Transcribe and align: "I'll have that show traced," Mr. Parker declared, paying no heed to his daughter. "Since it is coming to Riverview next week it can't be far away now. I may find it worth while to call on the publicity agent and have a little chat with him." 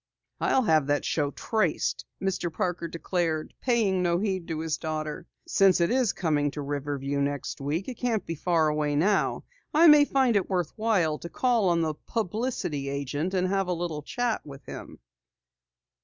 "I'll 0.39 0.63
have 0.63 0.87
that 0.87 1.05
show 1.05 1.29
traced," 1.29 2.05
Mr. 2.19 2.51
Parker 2.51 2.87
declared, 2.87 3.53
paying 3.61 4.01
no 4.01 4.17
heed 4.17 4.47
to 4.47 4.61
his 4.61 4.79
daughter. 4.79 5.27
"Since 5.45 5.79
it 5.79 5.91
is 5.91 6.11
coming 6.11 6.49
to 6.49 6.61
Riverview 6.63 7.21
next 7.21 7.61
week 7.61 7.87
it 7.87 7.99
can't 7.99 8.25
be 8.25 8.33
far 8.33 8.67
away 8.67 8.95
now. 8.95 9.43
I 9.75 9.85
may 9.87 10.05
find 10.05 10.35
it 10.35 10.49
worth 10.49 10.73
while 10.75 11.19
to 11.19 11.29
call 11.29 11.69
on 11.69 11.81
the 11.81 11.93
publicity 11.93 12.89
agent 12.89 13.35
and 13.35 13.47
have 13.47 13.67
a 13.67 13.73
little 13.73 14.01
chat 14.01 14.43
with 14.43 14.65
him." 14.65 14.97